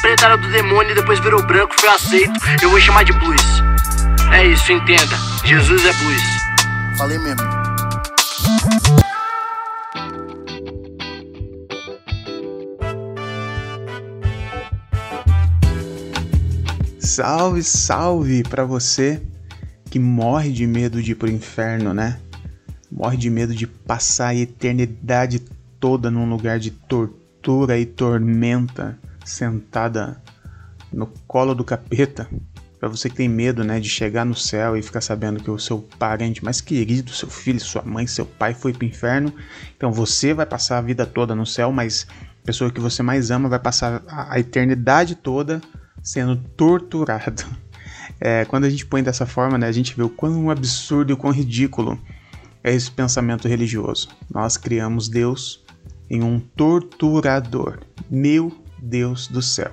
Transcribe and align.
preta 0.00 0.26
era 0.26 0.36
do 0.36 0.48
demônio 0.50 0.92
e 0.92 0.94
depois 0.94 1.18
virou 1.20 1.42
branco, 1.46 1.74
foi 1.78 1.88
aceito. 1.88 2.32
Eu 2.62 2.70
vou 2.70 2.80
chamar 2.80 3.04
de 3.04 3.12
blues. 3.12 3.42
É 4.32 4.46
isso, 4.46 4.72
entenda. 4.72 5.16
Jesus 5.44 5.84
é 5.84 5.92
blues. 5.92 6.22
Falei 6.96 7.18
mesmo. 7.18 7.42
Salve, 16.98 17.62
salve 17.62 18.42
para 18.42 18.64
você 18.64 19.22
que 19.88 20.00
morre 20.00 20.50
de 20.50 20.66
medo 20.66 21.00
de 21.00 21.12
ir 21.12 21.14
pro 21.14 21.30
inferno, 21.30 21.94
né? 21.94 22.18
Morre 22.90 23.16
de 23.16 23.30
medo 23.30 23.54
de 23.54 23.66
passar 23.66 24.28
a 24.28 24.34
eternidade 24.34 25.40
toda 25.78 26.10
num 26.10 26.28
lugar 26.28 26.58
de 26.58 26.72
tortura 26.72 27.78
e 27.78 27.86
tormenta, 27.86 28.98
sentada 29.24 30.20
no 30.92 31.06
colo 31.26 31.54
do 31.54 31.64
capeta. 31.64 32.28
Para 32.78 32.88
você 32.88 33.08
que 33.08 33.16
tem 33.16 33.28
medo, 33.28 33.64
né, 33.64 33.80
de 33.80 33.88
chegar 33.88 34.26
no 34.26 34.34
céu 34.34 34.76
e 34.76 34.82
ficar 34.82 35.00
sabendo 35.00 35.42
que 35.42 35.50
o 35.50 35.58
seu 35.58 35.78
parente 35.98 36.44
mais 36.44 36.60
querido, 36.60 37.10
seu 37.10 37.30
filho, 37.30 37.58
sua 37.58 37.82
mãe, 37.82 38.06
seu 38.06 38.26
pai 38.26 38.52
foi 38.52 38.72
pro 38.72 38.86
inferno, 38.86 39.32
então 39.76 39.90
você 39.90 40.34
vai 40.34 40.44
passar 40.44 40.78
a 40.78 40.82
vida 40.82 41.06
toda 41.06 41.34
no 41.34 41.46
céu, 41.46 41.72
mas 41.72 42.06
a 42.42 42.46
pessoa 42.46 42.70
que 42.70 42.80
você 42.80 43.02
mais 43.02 43.30
ama 43.30 43.48
vai 43.48 43.58
passar 43.58 44.02
a 44.06 44.38
eternidade 44.38 45.14
toda 45.14 45.62
sendo 46.02 46.36
torturado. 46.36 47.42
É, 48.20 48.44
quando 48.44 48.64
a 48.64 48.70
gente 48.70 48.86
põe 48.86 49.02
dessa 49.02 49.26
forma, 49.26 49.58
né, 49.58 49.66
a 49.66 49.72
gente 49.72 49.96
vê 49.96 50.02
o 50.02 50.08
quão 50.08 50.50
absurdo 50.50 51.10
e 51.10 51.14
o 51.14 51.16
quão 51.16 51.32
ridículo 51.32 51.98
é 52.62 52.72
esse 52.72 52.90
pensamento 52.90 53.48
religioso. 53.48 54.08
Nós 54.32 54.56
criamos 54.56 55.08
Deus 55.08 55.64
em 56.08 56.22
um 56.22 56.38
torturador. 56.38 57.78
Meu 58.10 58.52
Deus 58.84 59.26
do 59.26 59.42
céu. 59.42 59.72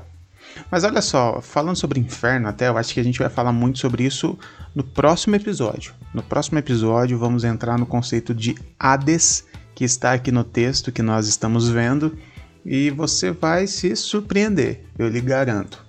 Mas 0.70 0.84
olha 0.84 1.02
só, 1.02 1.42
falando 1.42 1.76
sobre 1.76 2.00
inferno, 2.00 2.48
até 2.48 2.68
eu 2.68 2.78
acho 2.78 2.94
que 2.94 3.00
a 3.00 3.04
gente 3.04 3.20
vai 3.20 3.30
falar 3.30 3.52
muito 3.52 3.80
sobre 3.80 4.04
isso 4.04 4.38
no 4.76 4.84
próximo 4.84 5.36
episódio. 5.36 5.94
No 6.14 6.24
próximo 6.24 6.60
episódio, 6.60 7.18
vamos 7.18 7.44
entrar 7.44 7.78
no 7.78 7.86
conceito 7.86 8.34
de 8.34 8.56
Hades, 8.80 9.46
que 9.76 9.84
está 9.84 10.14
aqui 10.14 10.32
no 10.32 10.44
texto 10.44 10.92
que 10.92 11.02
nós 11.02 11.28
estamos 11.28 11.70
vendo, 11.70 12.18
e 12.66 12.90
você 12.90 13.32
vai 13.32 13.66
se 13.68 13.96
surpreender, 13.96 14.84
eu 14.98 15.08
lhe 15.08 15.22
garanto. 15.22 15.84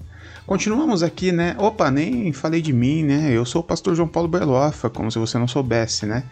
Continuamos 0.46 1.02
aqui, 1.02 1.30
né? 1.30 1.54
Opa, 1.58 1.90
nem 1.90 2.32
falei 2.32 2.60
de 2.60 2.72
mim, 2.72 3.04
né? 3.04 3.30
Eu 3.30 3.44
sou 3.44 3.60
o 3.60 3.64
pastor 3.64 3.94
João 3.94 4.08
Paulo 4.08 4.28
Berlofa, 4.28 4.90
como 4.90 5.10
se 5.10 5.18
você 5.18 5.38
não 5.38 5.46
soubesse, 5.46 6.04
né? 6.04 6.24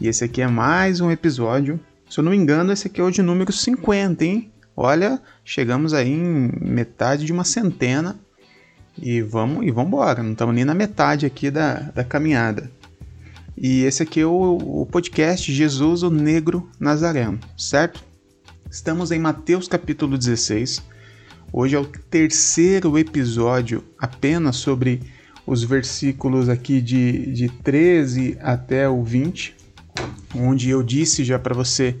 E 0.00 0.08
esse 0.08 0.24
aqui 0.24 0.40
é 0.40 0.46
mais 0.46 1.00
um 1.00 1.10
episódio. 1.10 1.80
Se 2.08 2.20
eu 2.20 2.24
não 2.24 2.30
me 2.30 2.36
engano, 2.36 2.72
esse 2.72 2.86
aqui 2.86 3.00
é 3.00 3.04
o 3.04 3.10
de 3.10 3.22
número 3.22 3.52
50, 3.52 4.24
hein? 4.24 4.52
Olha, 4.76 5.20
chegamos 5.44 5.94
aí 5.94 6.10
em 6.10 6.50
metade 6.60 7.24
de 7.24 7.32
uma 7.32 7.44
centena. 7.44 8.16
E 9.00 9.20
vamos 9.20 9.66
e 9.66 9.70
vamos 9.70 9.88
embora. 9.88 10.22
Não 10.22 10.32
estamos 10.32 10.54
nem 10.54 10.64
na 10.64 10.74
metade 10.74 11.26
aqui 11.26 11.50
da, 11.50 11.74
da 11.74 12.04
caminhada. 12.04 12.70
E 13.56 13.82
esse 13.84 14.02
aqui 14.02 14.20
é 14.20 14.26
o, 14.26 14.82
o 14.82 14.86
podcast 14.86 15.50
Jesus, 15.50 16.02
o 16.02 16.10
Negro 16.10 16.68
Nazareno, 16.78 17.38
certo? 17.56 18.04
Estamos 18.70 19.10
em 19.10 19.18
Mateus 19.18 19.66
capítulo 19.66 20.18
16 20.18 20.82
Hoje 21.52 21.76
é 21.76 21.78
o 21.78 21.86
terceiro 21.86 22.98
episódio 22.98 23.82
apenas 23.98 24.56
sobre 24.56 25.00
os 25.46 25.62
versículos 25.62 26.48
aqui 26.48 26.80
de, 26.80 27.32
de 27.32 27.48
13 27.48 28.36
até 28.42 28.88
o 28.88 29.02
20, 29.02 29.54
onde 30.34 30.68
eu 30.68 30.82
disse 30.82 31.24
já 31.24 31.38
para 31.38 31.54
você 31.54 31.96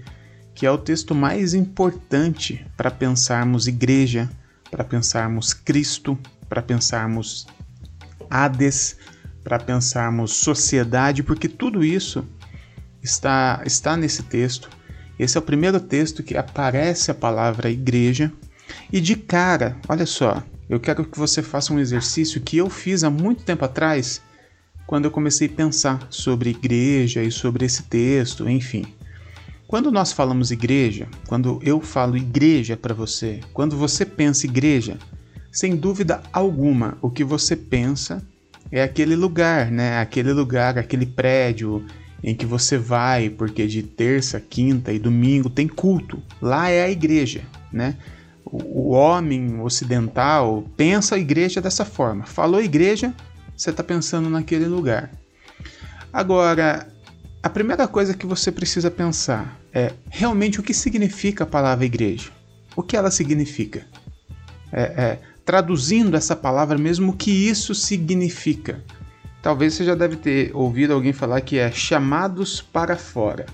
que 0.56 0.64
é 0.64 0.70
o 0.70 0.78
texto 0.78 1.14
mais 1.14 1.52
importante 1.52 2.66
para 2.78 2.90
pensarmos 2.90 3.68
igreja, 3.68 4.28
para 4.70 4.82
pensarmos 4.82 5.52
Cristo, 5.52 6.18
para 6.48 6.62
pensarmos 6.62 7.46
Hades, 8.30 8.96
para 9.44 9.58
pensarmos 9.58 10.32
sociedade, 10.32 11.22
porque 11.22 11.46
tudo 11.46 11.84
isso 11.84 12.26
está, 13.02 13.62
está 13.66 13.98
nesse 13.98 14.22
texto. 14.22 14.70
Esse 15.18 15.36
é 15.36 15.40
o 15.40 15.42
primeiro 15.42 15.78
texto 15.78 16.22
que 16.22 16.34
aparece 16.34 17.10
a 17.10 17.14
palavra 17.14 17.70
igreja 17.70 18.32
e 18.90 18.98
de 18.98 19.14
cara, 19.14 19.76
olha 19.86 20.06
só, 20.06 20.42
eu 20.70 20.80
quero 20.80 21.04
que 21.04 21.18
você 21.18 21.42
faça 21.42 21.74
um 21.74 21.78
exercício 21.78 22.40
que 22.40 22.56
eu 22.56 22.70
fiz 22.70 23.04
há 23.04 23.10
muito 23.10 23.44
tempo 23.44 23.66
atrás, 23.66 24.22
quando 24.86 25.04
eu 25.04 25.10
comecei 25.10 25.48
a 25.48 25.52
pensar 25.52 26.06
sobre 26.08 26.48
igreja 26.48 27.22
e 27.22 27.30
sobre 27.30 27.66
esse 27.66 27.82
texto, 27.82 28.48
enfim. 28.48 28.95
Quando 29.66 29.90
nós 29.90 30.12
falamos 30.12 30.50
igreja, 30.50 31.08
quando 31.26 31.58
eu 31.62 31.80
falo 31.80 32.16
igreja 32.16 32.76
para 32.76 32.94
você, 32.94 33.40
quando 33.52 33.76
você 33.76 34.04
pensa 34.04 34.46
igreja, 34.46 34.96
sem 35.50 35.74
dúvida 35.74 36.22
alguma, 36.32 36.96
o 37.02 37.10
que 37.10 37.24
você 37.24 37.56
pensa 37.56 38.22
é 38.70 38.82
aquele 38.82 39.16
lugar, 39.16 39.70
né? 39.70 39.98
Aquele 39.98 40.32
lugar, 40.32 40.78
aquele 40.78 41.06
prédio 41.06 41.84
em 42.22 42.34
que 42.34 42.46
você 42.46 42.78
vai, 42.78 43.28
porque 43.28 43.66
de 43.66 43.82
terça, 43.82 44.40
quinta 44.40 44.92
e 44.92 44.98
domingo 44.98 45.50
tem 45.50 45.66
culto. 45.66 46.22
Lá 46.40 46.68
é 46.68 46.84
a 46.84 46.90
igreja, 46.90 47.42
né? 47.72 47.96
o 48.50 48.90
homem 48.90 49.60
ocidental 49.60 50.64
pensa 50.76 51.16
a 51.16 51.18
igreja 51.18 51.60
dessa 51.60 51.84
forma. 51.84 52.24
Falou 52.24 52.62
igreja, 52.62 53.12
você 53.56 53.70
está 53.70 53.82
pensando 53.82 54.30
naquele 54.30 54.66
lugar. 54.66 55.10
Agora, 56.12 56.86
a 57.46 57.48
primeira 57.48 57.86
coisa 57.86 58.12
que 58.12 58.26
você 58.26 58.50
precisa 58.50 58.90
pensar 58.90 59.56
é 59.72 59.92
realmente 60.10 60.58
o 60.58 60.64
que 60.64 60.74
significa 60.74 61.44
a 61.44 61.46
palavra 61.46 61.84
igreja. 61.84 62.32
O 62.74 62.82
que 62.82 62.96
ela 62.96 63.08
significa? 63.08 63.86
É, 64.72 64.82
é, 64.82 65.18
traduzindo 65.44 66.16
essa 66.16 66.34
palavra 66.34 66.76
mesmo, 66.76 67.12
o 67.12 67.16
que 67.16 67.30
isso 67.30 67.72
significa? 67.72 68.82
Talvez 69.40 69.74
você 69.74 69.84
já 69.84 69.94
deve 69.94 70.16
ter 70.16 70.50
ouvido 70.56 70.92
alguém 70.92 71.12
falar 71.12 71.40
que 71.40 71.56
é 71.56 71.70
chamados 71.70 72.60
para 72.60 72.96
fora. 72.96 73.46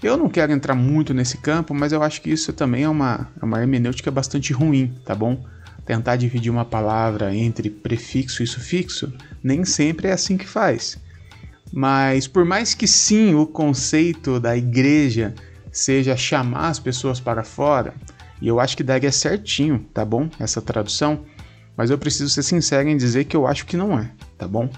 Eu 0.00 0.16
não 0.16 0.28
quero 0.28 0.52
entrar 0.52 0.76
muito 0.76 1.12
nesse 1.12 1.38
campo, 1.38 1.74
mas 1.74 1.90
eu 1.90 2.00
acho 2.00 2.22
que 2.22 2.30
isso 2.30 2.52
também 2.52 2.84
é 2.84 2.88
uma, 2.88 3.28
é 3.42 3.44
uma 3.44 3.60
hermenêutica 3.60 4.08
bastante 4.08 4.52
ruim, 4.52 4.94
tá 5.04 5.16
bom? 5.16 5.44
Tentar 5.84 6.14
dividir 6.14 6.48
uma 6.48 6.64
palavra 6.64 7.34
entre 7.34 7.70
prefixo 7.70 8.40
e 8.40 8.46
sufixo 8.46 9.12
nem 9.42 9.64
sempre 9.64 10.06
é 10.06 10.12
assim 10.12 10.36
que 10.36 10.46
faz. 10.46 11.02
Mas 11.76 12.28
por 12.28 12.44
mais 12.44 12.72
que 12.72 12.86
sim 12.86 13.34
o 13.34 13.48
conceito 13.48 14.38
da 14.38 14.56
igreja 14.56 15.34
seja 15.72 16.16
chamar 16.16 16.68
as 16.68 16.78
pessoas 16.78 17.18
para 17.18 17.42
fora, 17.42 17.92
e 18.40 18.46
eu 18.46 18.60
acho 18.60 18.76
que 18.76 18.84
daria 18.84 19.10
certinho, 19.10 19.84
tá 19.92 20.04
bom? 20.04 20.30
Essa 20.38 20.62
tradução, 20.62 21.24
mas 21.76 21.90
eu 21.90 21.98
preciso 21.98 22.30
ser 22.30 22.44
sincero 22.44 22.88
em 22.88 22.96
dizer 22.96 23.24
que 23.24 23.36
eu 23.36 23.44
acho 23.44 23.66
que 23.66 23.76
não 23.76 23.98
é, 23.98 24.08
tá 24.38 24.46
bom? 24.46 24.70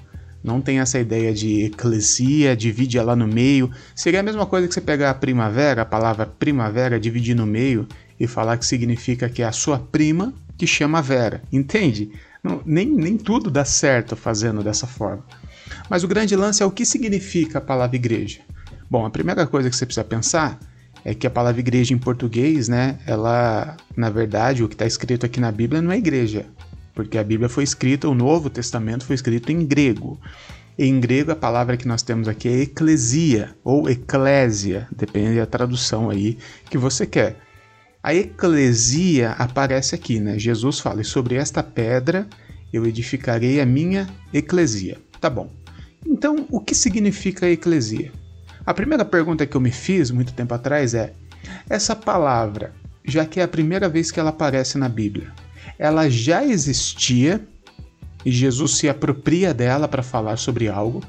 Não 0.43 0.59
tem 0.59 0.79
essa 0.79 0.99
ideia 0.99 1.35
de 1.35 1.65
eclesia, 1.65 2.57
divide 2.57 2.97
ela 2.97 3.15
no 3.15 3.27
meio. 3.27 3.71
Seria 3.95 4.21
a 4.21 4.23
mesma 4.23 4.47
coisa 4.47 4.67
que 4.67 4.73
você 4.73 4.81
pegar 4.81 5.11
a 5.11 5.15
primavera, 5.15 5.83
a 5.83 5.85
palavra 5.85 6.25
primavera, 6.25 6.99
dividir 6.99 7.35
no 7.35 7.45
meio 7.45 7.87
e 8.19 8.27
falar 8.27 8.57
que 8.57 8.65
significa 8.65 9.29
que 9.29 9.43
é 9.43 9.45
a 9.45 9.53
sua 9.53 9.79
prima 9.79 10.33
que 10.57 10.67
chama 10.67 11.03
Vera. 11.03 11.43
Entende? 11.53 12.13
Não, 12.43 12.63
nem, 12.65 12.87
nem 12.87 13.19
tudo 13.19 13.51
dá 13.51 13.67
certo 13.67 14.17
fazendo 14.17 14.63
dessa 14.63 14.87
forma. 14.87 15.25
Mas 15.89 16.05
o 16.05 16.09
grande 16.09 16.35
lance 16.35 16.63
é 16.63 16.67
o 16.67 16.71
que 16.71 16.85
significa 16.85 17.59
a 17.59 17.61
palavra 17.61 17.97
igreja. 17.97 18.41
Bom, 18.91 19.05
a 19.05 19.11
primeira 19.11 19.47
coisa 19.47 19.71
que 19.71 19.77
você 19.77 19.87
precisa 19.87 20.05
pensar 20.05 20.59
é 21.05 21.15
que 21.15 21.27
a 21.27 21.31
palavra 21.31 21.61
igreja 21.61 21.95
em 21.95 21.99
português, 21.99 22.69
né, 22.69 22.99
ela, 23.07 23.77
na 23.97 24.11
verdade, 24.11 24.65
o 24.65 24.69
que 24.69 24.75
está 24.75 24.87
escrito 24.87 25.25
aqui 25.25 25.39
na 25.39 25.53
Bíblia 25.53 25.81
não 25.81 25.93
é 25.93 25.99
igreja, 25.99 26.47
porque 26.95 27.19
a 27.19 27.25
Bíblia 27.25 27.49
foi 27.49 27.63
escrita, 27.63 28.09
o 28.09 28.15
Novo 28.15 28.51
Testamento 28.51 29.05
foi 29.05 29.15
escrito 29.15 29.53
em 29.53 29.65
grego. 29.65 30.21
Em 30.79 31.01
grego, 31.01 31.31
a 31.31 31.37
palavra 31.37 31.77
que 31.77 31.89
nós 31.89 32.03
temos 32.03 32.29
aqui 32.29 32.49
é 32.49 32.61
eclesia 32.63 33.55
ou 33.65 33.89
eclésia, 33.89 34.89
depende 34.95 35.37
da 35.37 35.47
tradução 35.47 36.11
aí 36.11 36.39
que 36.69 36.77
você 36.77 37.07
quer. 37.07 37.37
A 38.03 38.15
eclesia 38.15 39.33
aparece 39.33 39.95
aqui, 39.95 40.21
né? 40.21 40.39
Jesus 40.39 40.79
fala: 40.79 41.03
sobre 41.03 41.35
esta 41.35 41.63
pedra 41.63 42.29
eu 42.73 42.85
edificarei 42.87 43.61
a 43.61 43.67
minha 43.67 44.07
eclesia. 44.33 44.99
Tá 45.21 45.31
bom. 45.31 45.51
Então, 46.07 46.47
o 46.51 46.61
que 46.61 46.75
significa 46.75 47.49
eclesia? 47.49 48.13
A 48.65 48.73
primeira 48.73 49.05
pergunta 49.05 49.47
que 49.47 49.57
eu 49.57 49.61
me 49.61 49.71
fiz 49.71 50.11
muito 50.11 50.33
tempo 50.33 50.55
atrás 50.55 50.95
é: 50.95 51.13
essa 51.69 51.95
palavra, 51.97 52.73
já 53.05 53.25
que 53.25 53.41
é 53.41 53.43
a 53.43 53.49
primeira 53.49 53.89
vez 53.89 54.11
que 54.11 54.21
ela 54.21 54.31
aparece 54.31 54.79
na 54.79 54.89
Bíblia, 54.89 55.33
ela 55.79 56.09
já 56.09 56.45
existia 56.45 57.47
e 58.25 58.31
Jesus 58.31 58.77
se 58.77 58.89
apropria 58.89 59.55
dela 59.55 59.87
para 59.87 60.03
falar 60.03 60.37
sobre 60.37 60.69
algo, 60.69 61.03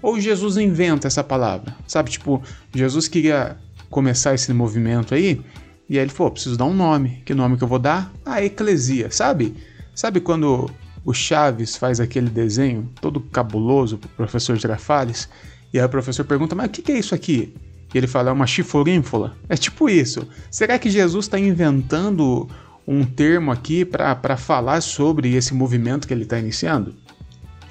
ou 0.00 0.20
Jesus 0.20 0.56
inventa 0.56 1.06
essa 1.06 1.22
palavra? 1.22 1.74
Sabe, 1.86 2.10
tipo, 2.10 2.42
Jesus 2.74 3.08
queria 3.08 3.56
começar 3.90 4.34
esse 4.34 4.52
movimento 4.52 5.14
aí, 5.14 5.40
e 5.88 5.98
aí 5.98 6.04
ele 6.04 6.12
falou: 6.12 6.32
preciso 6.32 6.56
dar 6.56 6.64
um 6.64 6.74
nome. 6.74 7.22
Que 7.24 7.34
nome 7.34 7.56
que 7.56 7.64
eu 7.64 7.68
vou 7.68 7.78
dar? 7.78 8.12
A 8.24 8.42
Eclesia, 8.44 9.10
sabe? 9.10 9.54
Sabe 9.94 10.20
quando 10.20 10.70
o 11.04 11.12
Chaves 11.12 11.76
faz 11.76 12.00
aquele 12.00 12.30
desenho 12.30 12.88
todo 13.00 13.20
cabuloso 13.20 13.98
pro 13.98 14.08
professor 14.10 14.56
Girafales? 14.56 15.28
E 15.72 15.78
aí 15.78 15.84
o 15.84 15.88
professor 15.88 16.24
pergunta: 16.24 16.54
mas 16.54 16.66
o 16.66 16.70
que, 16.70 16.82
que 16.82 16.92
é 16.92 16.98
isso 16.98 17.14
aqui? 17.14 17.54
E 17.92 17.98
ele 17.98 18.06
fala: 18.06 18.30
é 18.30 18.32
uma 18.32 18.46
chiforínfula. 18.46 19.36
É 19.48 19.56
tipo 19.56 19.88
isso. 19.88 20.26
Será 20.50 20.78
que 20.78 20.90
Jesus 20.90 21.26
está 21.26 21.38
inventando 21.38 22.48
um 22.86 23.04
termo 23.04 23.50
aqui 23.50 23.84
para 23.84 24.36
falar 24.36 24.80
sobre 24.80 25.34
esse 25.34 25.54
movimento 25.54 26.06
que 26.06 26.14
ele 26.14 26.24
está 26.24 26.38
iniciando? 26.38 26.94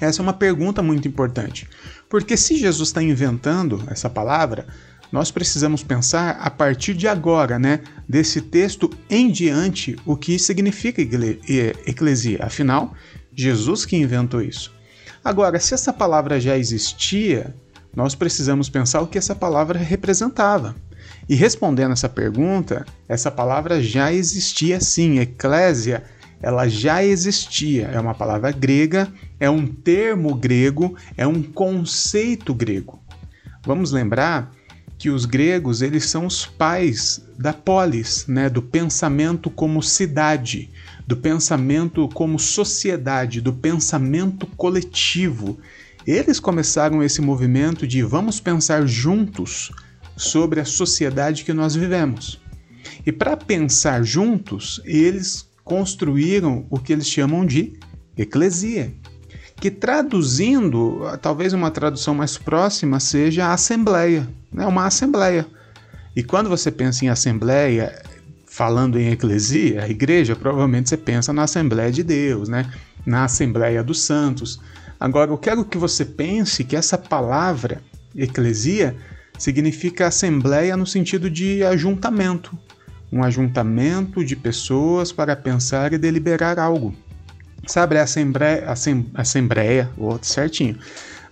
Essa 0.00 0.20
é 0.20 0.24
uma 0.24 0.32
pergunta 0.32 0.82
muito 0.82 1.06
importante, 1.06 1.68
porque 2.10 2.36
se 2.36 2.56
Jesus 2.56 2.88
está 2.88 3.00
inventando 3.00 3.84
essa 3.86 4.10
palavra, 4.10 4.66
nós 5.12 5.30
precisamos 5.30 5.84
pensar 5.84 6.38
a 6.40 6.50
partir 6.50 6.94
de 6.94 7.06
agora, 7.06 7.56
né, 7.56 7.80
desse 8.08 8.40
texto 8.40 8.90
em 9.08 9.30
diante, 9.30 9.94
o 10.04 10.16
que 10.16 10.38
significa 10.40 11.00
eclesia. 11.00 12.38
Afinal, 12.42 12.94
Jesus 13.34 13.84
que 13.84 13.96
inventou 13.96 14.42
isso. 14.42 14.72
Agora, 15.24 15.58
se 15.60 15.74
essa 15.74 15.92
palavra 15.92 16.40
já 16.40 16.58
existia, 16.58 17.54
nós 17.94 18.14
precisamos 18.14 18.68
pensar 18.68 19.00
o 19.00 19.06
que 19.06 19.18
essa 19.18 19.34
palavra 19.34 19.78
representava. 19.78 20.74
E 21.28 21.34
respondendo 21.34 21.92
essa 21.92 22.08
pergunta, 22.08 22.84
essa 23.08 23.30
palavra 23.30 23.82
já 23.82 24.12
existia 24.12 24.80
sim, 24.80 25.18
eclésia, 25.18 26.02
ela 26.42 26.68
já 26.68 27.04
existia. 27.04 27.88
É 27.92 28.00
uma 28.00 28.14
palavra 28.14 28.50
grega, 28.50 29.08
é 29.38 29.48
um 29.48 29.66
termo 29.66 30.34
grego, 30.34 30.96
é 31.16 31.26
um 31.26 31.42
conceito 31.42 32.52
grego. 32.52 33.00
Vamos 33.64 33.92
lembrar 33.92 34.50
que 34.98 35.10
os 35.10 35.24
gregos 35.24 35.82
eles 35.82 36.06
são 36.06 36.26
os 36.26 36.46
pais 36.46 37.24
da 37.38 37.52
polis, 37.52 38.26
né, 38.26 38.48
do 38.48 38.62
pensamento 38.62 39.50
como 39.50 39.82
cidade, 39.82 40.70
do 41.12 41.16
pensamento 41.18 42.08
como 42.08 42.38
sociedade, 42.38 43.42
do 43.42 43.52
pensamento 43.52 44.46
coletivo. 44.56 45.58
Eles 46.06 46.40
começaram 46.40 47.02
esse 47.02 47.20
movimento 47.20 47.86
de 47.86 48.02
vamos 48.02 48.40
pensar 48.40 48.86
juntos 48.86 49.70
sobre 50.16 50.58
a 50.58 50.64
sociedade 50.64 51.44
que 51.44 51.52
nós 51.52 51.74
vivemos. 51.74 52.40
E 53.04 53.12
para 53.12 53.36
pensar 53.36 54.02
juntos, 54.02 54.80
eles 54.86 55.46
construíram 55.62 56.66
o 56.70 56.78
que 56.78 56.94
eles 56.94 57.06
chamam 57.06 57.44
de 57.44 57.74
eclesia, 58.16 58.94
que 59.56 59.70
traduzindo, 59.70 61.02
talvez 61.20 61.52
uma 61.52 61.70
tradução 61.70 62.14
mais 62.14 62.38
próxima 62.38 62.98
seja 62.98 63.48
a 63.48 63.52
assembleia, 63.52 64.26
né? 64.50 64.64
uma 64.64 64.86
assembleia. 64.86 65.46
E 66.16 66.22
quando 66.22 66.48
você 66.48 66.70
pensa 66.70 67.04
em 67.04 67.08
assembleia, 67.10 68.00
falando 68.52 69.00
em 69.00 69.10
eclesia, 69.10 69.82
a 69.82 69.88
igreja, 69.88 70.36
provavelmente 70.36 70.90
você 70.90 70.96
pensa 70.98 71.32
na 71.32 71.44
Assembleia 71.44 71.90
de 71.90 72.02
Deus, 72.02 72.50
né? 72.50 72.70
na 73.04 73.24
Assembleia 73.24 73.82
dos 73.82 74.02
Santos. 74.02 74.60
Agora, 75.00 75.30
eu 75.30 75.38
quero 75.38 75.64
que 75.64 75.78
você 75.78 76.04
pense 76.04 76.62
que 76.62 76.76
essa 76.76 76.98
palavra, 76.98 77.80
eclesia, 78.14 78.94
significa 79.38 80.06
assembleia 80.06 80.76
no 80.76 80.86
sentido 80.86 81.30
de 81.30 81.64
ajuntamento. 81.64 82.56
Um 83.10 83.24
ajuntamento 83.24 84.22
de 84.22 84.36
pessoas 84.36 85.10
para 85.10 85.34
pensar 85.34 85.94
e 85.94 85.98
deliberar 85.98 86.58
algo. 86.58 86.94
Sabe, 87.66 87.96
a 87.96 88.02
Assembleia, 88.02 88.70
Assem, 88.70 89.10
Assembleia, 89.14 89.90
certinho. 90.20 90.78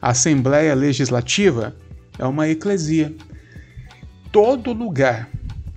A 0.01 0.13
Assembleia 0.13 0.75
Legislativa 0.75 1.77
é 2.19 2.25
uma 2.25 2.49
eclesia. 2.49 3.15
Todo 4.33 4.73
lugar 4.73 5.29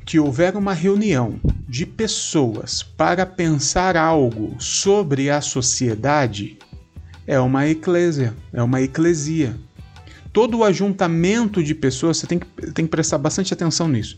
que 0.06 0.20
houver 0.20 0.56
uma 0.56 0.74
reunião 0.74 1.40
de 1.68 1.86
pessoas 1.86 2.84
para 2.84 3.26
pensar 3.26 3.96
algo 3.96 4.56
sobre 4.60 5.30
a 5.30 5.42
sociedade 5.42 6.58
é 7.26 7.40
uma 7.40 7.68
eclésia, 7.68 8.34
é 8.52 8.62
uma 8.62 8.82
eclesia. 8.82 9.56
Todo 10.32 10.60
o 10.60 10.64
ajuntamento 10.64 11.64
de 11.64 11.74
pessoas, 11.74 12.18
você 12.18 12.28
tem 12.28 12.40
que, 12.40 12.48
tem 12.72 12.86
que 12.86 12.92
prestar 12.92 13.18
bastante 13.18 13.54
atenção 13.54 13.88
nisso. 13.88 14.18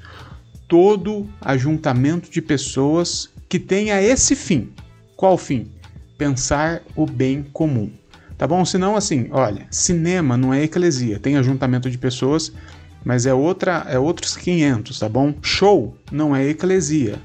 Todo 0.68 1.30
ajuntamento 1.42 2.32
de 2.32 2.42
pessoas 2.42 3.30
que 3.48 3.60
tenha 3.60 4.02
esse 4.02 4.36
fim. 4.36 4.72
Qual 5.16 5.38
fim? 5.38 5.70
pensar 6.18 6.82
o 6.96 7.06
bem 7.06 7.44
comum. 7.54 7.92
Tá 8.38 8.46
bom? 8.46 8.66
Senão, 8.66 8.96
assim, 8.96 9.28
olha, 9.32 9.66
cinema 9.72 10.36
não 10.36 10.54
é 10.54 10.64
eclesia, 10.64 11.20
tem 11.20 11.38
ajuntamento 11.38 11.90
de 11.90 11.98
pessoas, 11.98 12.52
mas 13.06 13.26
é 13.26 13.34
outra, 13.34 13.86
é 13.88 13.98
outros 13.98 14.36
500, 14.36 15.00
tá 15.00 15.08
bom? 15.08 15.34
Show 15.42 15.96
não 16.12 16.36
é 16.36 16.46
eclesia, 16.46 17.22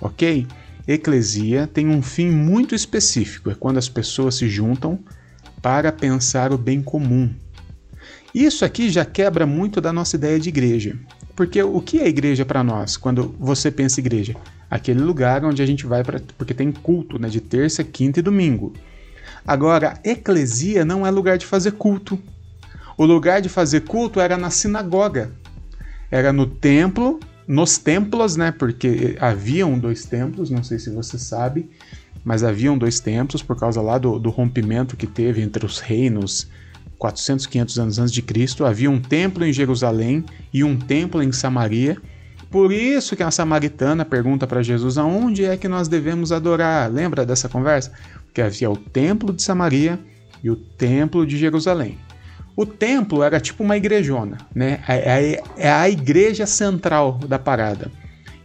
ok? 0.00 0.46
Eclesia 0.86 1.66
tem 1.66 1.88
um 1.88 2.00
fim 2.00 2.30
muito 2.30 2.74
específico, 2.74 3.50
é 3.50 3.54
quando 3.54 3.76
as 3.76 3.88
pessoas 3.88 4.36
se 4.36 4.48
juntam 4.48 4.98
para 5.60 5.92
pensar 5.92 6.52
o 6.52 6.56
bem 6.56 6.80
comum. 6.80 7.30
Isso 8.32 8.64
aqui 8.64 8.88
já 8.88 9.04
quebra 9.04 9.44
muito 9.44 9.80
da 9.80 9.92
nossa 9.92 10.16
ideia 10.16 10.38
de 10.38 10.48
igreja. 10.48 10.96
Porque 11.34 11.62
o 11.62 11.80
que 11.80 12.00
é 12.00 12.08
igreja 12.08 12.44
para 12.44 12.64
nós 12.64 12.96
quando 12.96 13.34
você 13.38 13.70
pensa 13.70 14.00
igreja? 14.00 14.34
aquele 14.70 15.00
lugar 15.00 15.44
onde 15.44 15.62
a 15.62 15.66
gente 15.66 15.86
vai 15.86 16.02
para 16.04 16.20
porque 16.36 16.54
tem 16.54 16.70
culto, 16.70 17.18
né, 17.18 17.28
de 17.28 17.40
terça, 17.40 17.82
quinta 17.82 18.20
e 18.20 18.22
domingo. 18.22 18.72
Agora, 19.46 19.98
eclesia 20.04 20.84
não 20.84 21.06
é 21.06 21.10
lugar 21.10 21.38
de 21.38 21.46
fazer 21.46 21.72
culto. 21.72 22.18
O 22.98 23.06
lugar 23.06 23.40
de 23.40 23.48
fazer 23.48 23.82
culto 23.82 24.20
era 24.20 24.36
na 24.36 24.50
sinagoga. 24.50 25.30
Era 26.10 26.32
no 26.32 26.46
templo, 26.46 27.18
nos 27.46 27.78
templos, 27.78 28.36
né, 28.36 28.52
porque 28.52 29.16
haviam 29.20 29.78
dois 29.78 30.04
templos, 30.04 30.50
não 30.50 30.62
sei 30.62 30.78
se 30.78 30.90
você 30.90 31.18
sabe, 31.18 31.70
mas 32.24 32.44
haviam 32.44 32.76
dois 32.76 33.00
templos 33.00 33.42
por 33.42 33.58
causa 33.58 33.80
lá 33.80 33.96
do, 33.96 34.18
do 34.18 34.28
rompimento 34.28 34.96
que 34.96 35.06
teve 35.06 35.40
entre 35.40 35.64
os 35.64 35.78
reinos 35.78 36.48
400, 36.98 37.46
500 37.46 37.78
anos 37.78 37.98
antes 37.98 38.12
de 38.12 38.20
Cristo. 38.20 38.66
Havia 38.66 38.90
um 38.90 39.00
templo 39.00 39.44
em 39.44 39.52
Jerusalém 39.52 40.24
e 40.52 40.64
um 40.64 40.76
templo 40.76 41.22
em 41.22 41.30
Samaria 41.30 41.96
por 42.50 42.72
isso 42.72 43.14
que 43.14 43.22
a 43.22 43.30
samaritana 43.30 44.06
pergunta 44.06 44.46
para 44.46 44.62
Jesus 44.62 44.96
aonde 44.96 45.44
é 45.44 45.56
que 45.56 45.68
nós 45.68 45.86
devemos 45.86 46.32
adorar. 46.32 46.90
Lembra 46.90 47.26
dessa 47.26 47.48
conversa? 47.48 47.92
Porque 48.24 48.40
havia 48.40 48.70
o 48.70 48.76
templo 48.76 49.34
de 49.34 49.42
Samaria 49.42 50.00
e 50.42 50.48
o 50.48 50.56
templo 50.56 51.26
de 51.26 51.36
Jerusalém. 51.36 51.98
O 52.58 52.66
templo 52.66 53.22
era 53.22 53.38
tipo 53.38 53.62
uma 53.62 53.76
igrejona, 53.76 54.38
né? 54.52 54.80
É, 54.88 54.96
é, 54.96 55.42
é 55.58 55.70
a 55.70 55.88
igreja 55.88 56.44
central 56.44 57.12
da 57.12 57.38
parada. 57.38 57.88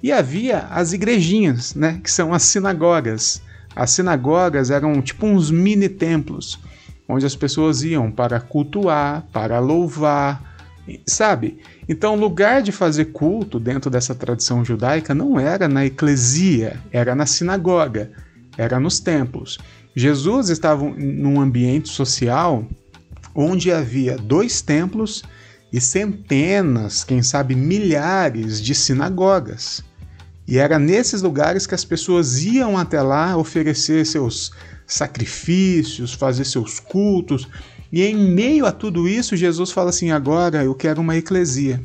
E 0.03 0.11
havia 0.11 0.67
as 0.69 0.93
igrejinhas, 0.93 1.73
né? 1.73 1.99
Que 2.03 2.11
são 2.11 2.31
as 2.31 2.43
sinagogas. 2.43 3.41
As 3.75 3.89
sinagogas 3.89 4.69
eram 4.69 5.01
tipo 5.01 5.25
uns 5.25 5.49
mini 5.49 5.89
templos, 5.89 6.59
onde 7.09 7.25
as 7.25 7.35
pessoas 7.35 7.81
iam 7.81 8.11
para 8.11 8.39
cultuar, 8.39 9.25
para 9.33 9.57
louvar, 9.59 10.59
sabe? 11.07 11.57
Então, 11.89 12.13
o 12.13 12.19
lugar 12.19 12.61
de 12.61 12.71
fazer 12.71 13.05
culto 13.05 13.59
dentro 13.59 13.89
dessa 13.89 14.13
tradição 14.13 14.63
judaica 14.63 15.15
não 15.15 15.39
era 15.39 15.67
na 15.67 15.87
eclesia, 15.87 16.79
era 16.91 17.15
na 17.15 17.25
sinagoga, 17.25 18.11
era 18.59 18.79
nos 18.79 18.99
templos. 18.99 19.57
Jesus 19.95 20.49
estava 20.49 20.85
num 20.85 21.41
ambiente 21.41 21.89
social 21.89 22.67
onde 23.35 23.71
havia 23.71 24.17
dois 24.17 24.61
templos 24.61 25.23
e 25.71 25.81
centenas, 25.81 27.03
quem 27.03 27.23
sabe 27.23 27.55
milhares 27.55 28.61
de 28.61 28.75
sinagogas. 28.75 29.83
E 30.47 30.57
era 30.57 30.77
nesses 30.77 31.21
lugares 31.21 31.65
que 31.65 31.73
as 31.73 31.85
pessoas 31.85 32.43
iam 32.43 32.77
até 32.77 33.01
lá 33.01 33.35
oferecer 33.37 34.05
seus 34.05 34.51
sacrifícios, 34.85 36.13
fazer 36.13 36.45
seus 36.45 36.79
cultos, 36.79 37.47
e 37.91 38.03
em 38.03 38.15
meio 38.15 38.65
a 38.65 38.71
tudo 38.71 39.07
isso, 39.07 39.35
Jesus 39.35 39.71
fala 39.71 39.89
assim: 39.89 40.11
agora 40.11 40.63
eu 40.63 40.75
quero 40.75 41.01
uma 41.01 41.15
eclesia. 41.15 41.81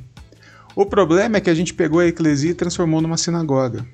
O 0.75 0.87
problema 0.87 1.37
é 1.37 1.41
que 1.41 1.51
a 1.51 1.55
gente 1.55 1.75
pegou 1.75 2.01
a 2.01 2.07
eclesia 2.07 2.51
e 2.51 2.55
transformou 2.55 3.01
numa 3.01 3.17
sinagoga. 3.17 3.87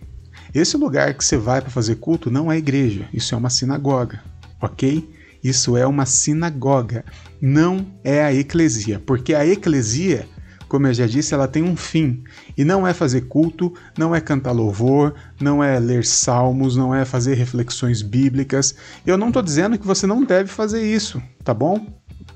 Esse 0.54 0.76
lugar 0.76 1.14
que 1.14 1.24
você 1.24 1.36
vai 1.36 1.60
para 1.60 1.70
fazer 1.70 1.96
culto 1.96 2.30
não 2.30 2.50
é 2.50 2.56
igreja, 2.56 3.08
isso 3.12 3.34
é 3.34 3.38
uma 3.38 3.50
sinagoga, 3.50 4.22
ok? 4.60 5.08
Isso 5.44 5.76
é 5.76 5.86
uma 5.86 6.06
sinagoga, 6.06 7.04
não 7.38 7.86
é 8.02 8.24
a 8.24 8.32
eclesia, 8.32 8.98
porque 9.04 9.34
a 9.34 9.46
eclesia, 9.46 10.26
como 10.68 10.86
eu 10.86 10.94
já 10.94 11.06
disse, 11.06 11.34
ela 11.34 11.46
tem 11.46 11.62
um 11.62 11.76
fim 11.76 12.24
e 12.56 12.64
não 12.64 12.86
é 12.86 12.94
fazer 12.94 13.28
culto, 13.28 13.70
não 13.98 14.14
é 14.14 14.22
cantar 14.22 14.52
louvor, 14.52 15.14
não 15.38 15.62
é 15.62 15.78
ler 15.78 16.02
salmos, 16.06 16.76
não 16.76 16.94
é 16.94 17.04
fazer 17.04 17.34
reflexões 17.34 18.00
bíblicas. 18.00 18.74
Eu 19.06 19.18
não 19.18 19.28
estou 19.28 19.42
dizendo 19.42 19.78
que 19.78 19.86
você 19.86 20.06
não 20.06 20.24
deve 20.24 20.48
fazer 20.48 20.82
isso, 20.82 21.22
tá 21.44 21.52
bom? 21.52 21.86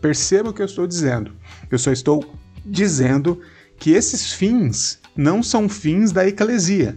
Perceba 0.02 0.50
o 0.50 0.52
que 0.52 0.60
eu 0.60 0.66
estou 0.66 0.86
dizendo. 0.86 1.32
Eu 1.70 1.78
só 1.78 1.90
estou 1.90 2.34
dizendo 2.64 3.40
que 3.78 3.92
esses 3.92 4.34
fins 4.34 4.98
não 5.16 5.42
são 5.42 5.66
fins 5.66 6.12
da 6.12 6.28
eclesia, 6.28 6.94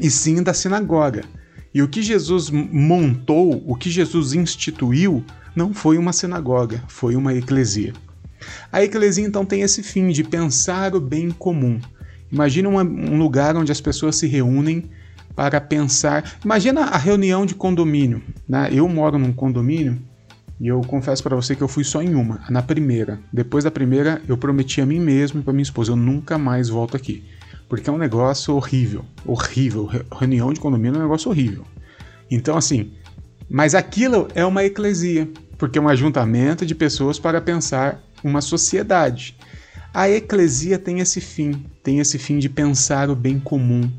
e 0.00 0.10
sim 0.10 0.42
da 0.42 0.54
sinagoga. 0.54 1.22
E 1.74 1.82
o 1.82 1.88
que 1.88 2.00
Jesus 2.02 2.50
montou, 2.50 3.60
o 3.66 3.74
que 3.74 3.90
Jesus 3.90 4.32
instituiu, 4.32 5.24
não 5.56 5.74
foi 5.74 5.98
uma 5.98 6.12
sinagoga, 6.12 6.80
foi 6.86 7.16
uma 7.16 7.34
eclesia. 7.34 7.92
A 8.70 8.84
eclesia 8.84 9.26
então 9.26 9.44
tem 9.44 9.62
esse 9.62 9.82
fim 9.82 10.08
de 10.10 10.22
pensar 10.22 10.94
o 10.94 11.00
bem 11.00 11.32
comum. 11.32 11.80
Imagina 12.30 12.68
uma, 12.68 12.84
um 12.84 13.18
lugar 13.18 13.56
onde 13.56 13.72
as 13.72 13.80
pessoas 13.80 14.14
se 14.14 14.28
reúnem 14.28 14.84
para 15.34 15.60
pensar. 15.60 16.38
Imagina 16.44 16.82
a 16.82 16.96
reunião 16.96 17.44
de 17.44 17.56
condomínio. 17.56 18.22
Né? 18.48 18.68
Eu 18.72 18.88
moro 18.88 19.18
num 19.18 19.32
condomínio 19.32 20.00
e 20.60 20.68
eu 20.68 20.80
confesso 20.82 21.24
para 21.24 21.34
você 21.34 21.56
que 21.56 21.62
eu 21.62 21.68
fui 21.68 21.82
só 21.82 22.00
em 22.00 22.14
uma, 22.14 22.44
na 22.48 22.62
primeira. 22.62 23.18
Depois 23.32 23.64
da 23.64 23.70
primeira, 23.70 24.22
eu 24.28 24.36
prometi 24.36 24.80
a 24.80 24.86
mim 24.86 25.00
mesmo 25.00 25.40
e 25.40 25.42
para 25.42 25.52
minha 25.52 25.62
esposa, 25.62 25.90
eu 25.90 25.96
nunca 25.96 26.38
mais 26.38 26.68
volto 26.68 26.96
aqui. 26.96 27.24
Porque 27.68 27.88
é 27.88 27.92
um 27.92 27.98
negócio 27.98 28.54
horrível, 28.54 29.04
horrível. 29.24 29.90
Reunião 30.12 30.52
de 30.52 30.60
condomínio 30.60 30.96
é 30.96 31.00
um 31.00 31.02
negócio 31.02 31.30
horrível. 31.30 31.64
Então, 32.30 32.56
assim, 32.56 32.92
mas 33.48 33.74
aquilo 33.74 34.28
é 34.34 34.44
uma 34.44 34.64
eclesia, 34.64 35.28
porque 35.58 35.78
é 35.78 35.82
um 35.82 35.88
ajuntamento 35.88 36.64
de 36.64 36.74
pessoas 36.74 37.18
para 37.18 37.40
pensar 37.40 38.02
uma 38.22 38.40
sociedade. 38.40 39.36
A 39.92 40.08
eclesia 40.08 40.78
tem 40.78 41.00
esse 41.00 41.20
fim, 41.20 41.64
tem 41.82 42.00
esse 42.00 42.18
fim 42.18 42.38
de 42.38 42.48
pensar 42.48 43.10
o 43.10 43.14
bem 43.14 43.38
comum, 43.38 43.90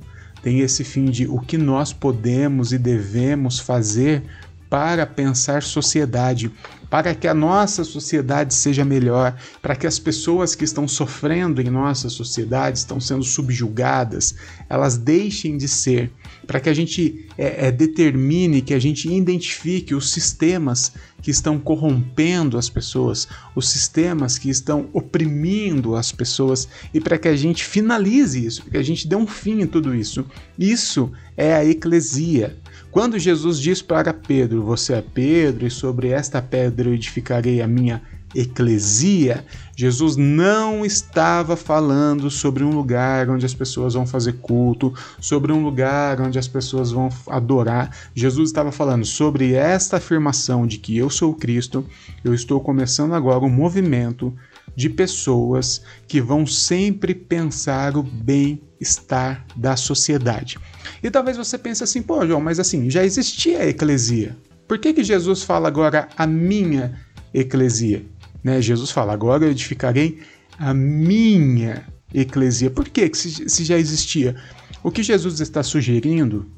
tem 0.41 0.59
esse 0.59 0.83
fim 0.83 1.05
de 1.05 1.27
o 1.27 1.39
que 1.39 1.57
nós 1.57 1.93
podemos 1.93 2.73
e 2.73 2.77
devemos 2.77 3.59
fazer 3.59 4.23
para 4.69 5.05
pensar 5.05 5.63
sociedade, 5.63 6.51
para 6.89 7.13
que 7.15 7.27
a 7.27 7.33
nossa 7.33 7.83
sociedade 7.83 8.53
seja 8.53 8.85
melhor, 8.85 9.35
para 9.61 9.75
que 9.75 9.87
as 9.87 9.99
pessoas 9.99 10.55
que 10.55 10.63
estão 10.63 10.87
sofrendo 10.87 11.61
em 11.61 11.69
nossa 11.69 12.09
sociedade, 12.09 12.77
estão 12.77 12.99
sendo 12.99 13.23
subjugadas, 13.23 14.35
elas 14.69 14.97
deixem 14.97 15.57
de 15.57 15.67
ser, 15.67 16.11
para 16.45 16.59
que 16.59 16.69
a 16.69 16.73
gente 16.73 17.27
é, 17.37 17.67
é, 17.67 17.71
determine, 17.71 18.61
que 18.61 18.73
a 18.73 18.79
gente 18.79 19.11
identifique 19.11 19.95
os 19.95 20.11
sistemas 20.11 20.93
que 21.21 21.31
estão 21.31 21.57
corrompendo 21.57 22.57
as 22.57 22.69
pessoas, 22.69 23.27
os 23.55 23.67
sistemas 23.67 24.37
que 24.37 24.49
estão 24.49 24.89
oprimindo 24.93 25.95
as 25.95 26.11
pessoas 26.11 26.67
e 26.93 27.01
para 27.01 27.17
que 27.17 27.27
a 27.27 27.35
gente 27.35 27.63
finalize 27.63 28.45
isso, 28.45 28.63
que 28.69 28.77
a 28.77 28.83
gente 28.83 29.07
dê 29.07 29.15
um 29.15 29.25
fim 29.25 29.61
em 29.61 29.67
tudo 29.67 29.95
isso. 29.95 30.25
Isso 30.57 31.11
é 31.35 31.53
a 31.53 31.65
eclesia. 31.65 32.55
Quando 32.91 33.19
Jesus 33.19 33.59
diz 33.59 33.81
para 33.81 34.13
Pedro: 34.13 34.63
Você 34.63 34.93
é 34.93 35.01
Pedro, 35.01 35.67
e 35.67 35.69
sobre 35.69 36.09
esta 36.09 36.41
pedra 36.41 36.74
eu 36.81 36.93
edificarei 36.93 37.61
a 37.61 37.67
minha 37.67 38.01
eclesia, 38.35 39.45
Jesus 39.75 40.17
não 40.17 40.85
estava 40.85 41.55
falando 41.55 42.29
sobre 42.29 42.63
um 42.63 42.71
lugar 42.71 43.29
onde 43.29 43.45
as 43.45 43.53
pessoas 43.53 43.93
vão 43.93 44.05
fazer 44.05 44.33
culto, 44.33 44.93
sobre 45.19 45.51
um 45.51 45.63
lugar 45.63 46.19
onde 46.19 46.37
as 46.37 46.47
pessoas 46.47 46.91
vão 46.91 47.09
adorar. 47.29 47.95
Jesus 48.13 48.49
estava 48.49 48.71
falando 48.71 49.05
sobre 49.05 49.53
esta 49.53 49.97
afirmação 49.97 50.67
de 50.67 50.77
que 50.77 50.97
eu 50.97 51.09
sou 51.09 51.33
Cristo. 51.33 51.85
Eu 52.23 52.33
estou 52.33 52.59
começando 52.59 53.13
agora 53.13 53.43
um 53.43 53.49
movimento 53.49 54.33
de 54.75 54.89
pessoas 54.89 55.81
que 56.07 56.19
vão 56.19 56.45
sempre 56.45 57.15
pensar 57.15 57.95
o 57.95 58.03
bem-estar 58.03 59.45
da 59.55 59.77
sociedade. 59.77 60.57
E 61.01 61.09
talvez 61.09 61.37
você 61.37 61.57
pense 61.57 61.83
assim, 61.83 62.01
pô, 62.01 62.25
João, 62.27 62.41
mas 62.41 62.59
assim, 62.59 62.89
já 62.89 63.03
existia 63.03 63.59
a 63.59 63.67
eclesia. 63.67 64.35
Por 64.67 64.79
que, 64.79 64.93
que 64.93 65.03
Jesus 65.03 65.43
fala 65.43 65.67
agora 65.67 66.09
a 66.17 66.25
minha 66.25 66.99
eclesia? 67.33 68.03
Né? 68.43 68.61
Jesus 68.61 68.91
fala, 68.91 69.13
agora 69.13 69.45
eu 69.45 69.51
edificarei 69.51 70.19
a 70.57 70.73
minha 70.73 71.85
eclesia. 72.13 72.69
Por 72.69 72.87
que, 72.89 73.13
se, 73.13 73.49
se 73.49 73.63
já 73.63 73.77
existia? 73.77 74.35
O 74.83 74.91
que 74.91 75.03
Jesus 75.03 75.39
está 75.39 75.61
sugerindo 75.61 76.49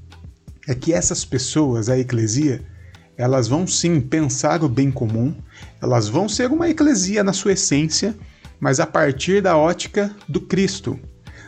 é 0.68 0.76
que 0.76 0.94
essas 0.94 1.26
pessoas, 1.26 1.90
a 1.90 1.98
eclesia, 1.98 2.62
elas 3.18 3.48
vão 3.48 3.66
sim 3.66 4.00
pensar 4.00 4.64
o 4.64 4.70
bem 4.70 4.92
comum, 4.92 5.36
elas 5.82 6.08
vão 6.08 6.30
ser 6.30 6.52
uma 6.52 6.70
eclesia 6.70 7.24
na 7.24 7.34
sua 7.34 7.54
essência, 7.54 8.16
mas 8.60 8.80
a 8.80 8.86
partir 8.86 9.42
da 9.42 9.58
ótica 9.58 10.14
do 10.28 10.42
Cristo, 10.42 11.00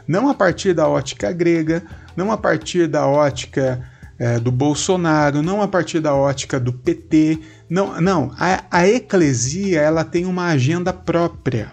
não 0.07 0.29
a 0.29 0.33
partir 0.33 0.73
da 0.73 0.87
ótica 0.87 1.31
grega, 1.31 1.83
não 2.15 2.31
a 2.31 2.37
partir 2.37 2.87
da 2.87 3.05
ótica 3.07 3.87
é, 4.19 4.37
do 4.39 4.51
Bolsonaro, 4.51 5.41
não 5.41 5.61
a 5.61 5.67
partir 5.67 5.99
da 5.99 6.13
ótica 6.13 6.59
do 6.59 6.73
PT, 6.73 7.39
não, 7.69 7.99
não. 8.01 8.31
A, 8.37 8.63
a 8.69 8.87
eclesia 8.87 9.81
ela 9.81 10.03
tem 10.03 10.25
uma 10.25 10.47
agenda 10.47 10.93
própria, 10.93 11.71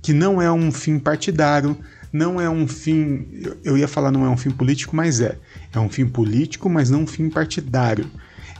que 0.00 0.12
não 0.12 0.40
é 0.40 0.50
um 0.50 0.70
fim 0.70 0.98
partidário, 0.98 1.76
não 2.12 2.40
é 2.40 2.48
um 2.48 2.68
fim, 2.68 3.26
eu 3.64 3.76
ia 3.76 3.88
falar 3.88 4.10
não 4.10 4.24
é 4.24 4.28
um 4.28 4.36
fim 4.36 4.50
político, 4.50 4.94
mas 4.94 5.20
é, 5.20 5.36
é 5.74 5.78
um 5.78 5.88
fim 5.88 6.06
político, 6.06 6.70
mas 6.70 6.88
não 6.88 7.00
um 7.00 7.06
fim 7.06 7.28
partidário 7.28 8.08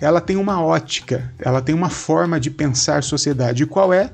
ela 0.02 0.20
tem 0.20 0.34
uma 0.34 0.60
ótica, 0.60 1.32
ela 1.38 1.62
tem 1.62 1.72
uma 1.72 1.88
forma 1.88 2.40
de 2.40 2.50
pensar 2.50 3.04
sociedade. 3.04 3.62
E 3.62 3.66
qual 3.66 3.94
é? 3.94 4.12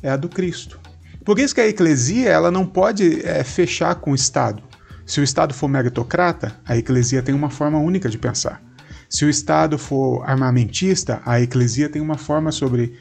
É 0.00 0.10
a 0.10 0.16
do 0.16 0.28
Cristo. 0.28 0.78
Por 1.24 1.40
isso 1.40 1.52
que 1.52 1.60
a 1.60 1.66
eclesia 1.66 2.28
ela 2.28 2.48
não 2.48 2.64
pode 2.64 3.26
é, 3.26 3.42
fechar 3.42 3.96
com 3.96 4.12
o 4.12 4.14
Estado. 4.14 4.62
Se 5.06 5.20
o 5.20 5.24
Estado 5.24 5.54
for 5.54 5.68
meritocrata, 5.68 6.56
a 6.64 6.76
eclesia 6.76 7.22
tem 7.22 7.34
uma 7.34 7.48
forma 7.48 7.78
única 7.78 8.08
de 8.10 8.18
pensar. 8.18 8.60
Se 9.08 9.24
o 9.24 9.30
Estado 9.30 9.78
for 9.78 10.28
armamentista, 10.28 11.22
a 11.24 11.40
eclesia 11.40 11.88
tem 11.88 12.02
uma 12.02 12.18
forma 12.18 12.50
sobre, 12.50 12.98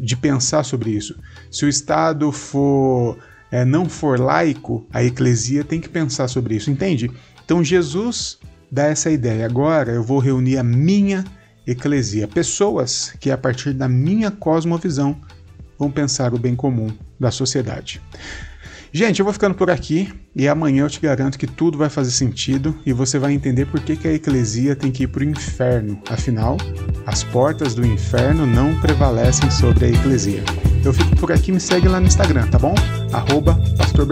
de 0.00 0.16
pensar 0.16 0.64
sobre 0.64 0.90
isso. 0.90 1.16
Se 1.50 1.64
o 1.64 1.68
Estado 1.68 2.32
for 2.32 3.16
é, 3.50 3.64
não 3.64 3.88
for 3.88 4.18
laico, 4.18 4.84
a 4.92 5.04
eclesia 5.04 5.62
tem 5.62 5.80
que 5.80 5.88
pensar 5.88 6.28
sobre 6.28 6.56
isso, 6.56 6.70
entende? 6.70 7.10
Então 7.44 7.62
Jesus 7.62 8.38
dá 8.70 8.86
essa 8.86 9.10
ideia. 9.10 9.46
Agora 9.46 9.92
eu 9.92 10.02
vou 10.02 10.18
reunir 10.18 10.58
a 10.58 10.64
minha 10.64 11.24
eclesia, 11.66 12.26
pessoas 12.26 13.14
que 13.20 13.30
a 13.30 13.38
partir 13.38 13.72
da 13.72 13.88
minha 13.88 14.30
cosmovisão 14.30 15.20
vão 15.78 15.90
pensar 15.90 16.34
o 16.34 16.38
bem 16.38 16.56
comum 16.56 16.90
da 17.18 17.30
sociedade. 17.30 18.00
Gente, 18.96 19.20
eu 19.20 19.24
vou 19.24 19.32
ficando 19.34 19.54
por 19.54 19.70
aqui 19.70 20.10
e 20.34 20.48
amanhã 20.48 20.84
eu 20.84 20.88
te 20.88 20.98
garanto 20.98 21.38
que 21.38 21.46
tudo 21.46 21.76
vai 21.76 21.90
fazer 21.90 22.10
sentido 22.12 22.74
e 22.86 22.94
você 22.94 23.18
vai 23.18 23.34
entender 23.34 23.66
por 23.66 23.78
que, 23.78 23.94
que 23.94 24.08
a 24.08 24.12
eclesia 24.14 24.74
tem 24.74 24.90
que 24.90 25.02
ir 25.02 25.06
para 25.08 25.20
o 25.20 25.24
inferno. 25.24 26.00
Afinal, 26.08 26.56
as 27.04 27.22
portas 27.22 27.74
do 27.74 27.86
inferno 27.86 28.46
não 28.46 28.74
prevalecem 28.80 29.50
sobre 29.50 29.84
a 29.84 29.88
eclesia. 29.90 30.42
Eu 30.82 30.94
fico 30.94 31.14
por 31.16 31.30
aqui, 31.30 31.52
me 31.52 31.60
segue 31.60 31.88
lá 31.88 32.00
no 32.00 32.06
Instagram, 32.06 32.46
tá 32.46 32.58
bom? 32.58 32.74
Arroba 33.12 33.60
Pastor 33.76 34.06